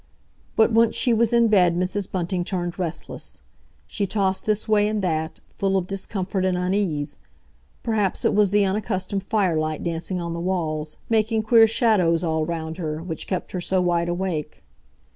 But 0.55 0.71
once 0.71 0.95
she 0.95 1.13
was 1.13 1.31
in 1.31 1.47
bed 1.47 1.75
Mrs. 1.75 2.11
Bunting 2.11 2.43
turned 2.43 2.79
restless. 2.79 3.43
She 3.85 4.07
tossed 4.07 4.47
this 4.47 4.67
way 4.67 4.87
and 4.87 5.03
that, 5.03 5.39
full 5.53 5.77
of 5.77 5.85
discomfort 5.85 6.43
and 6.43 6.57
unease. 6.57 7.19
Perhaps 7.83 8.25
it 8.25 8.33
was 8.33 8.49
the 8.49 8.65
unaccustomed 8.65 9.21
firelight 9.21 9.83
dancing 9.83 10.19
on 10.19 10.33
the 10.33 10.39
walls, 10.39 10.97
making 11.07 11.43
queer 11.43 11.67
shadows 11.67 12.23
all 12.23 12.47
round 12.47 12.79
her, 12.79 13.03
which 13.03 13.27
kept 13.27 13.51
her 13.51 13.61
so 13.61 13.79
wide 13.79 14.09
awake. 14.09 14.63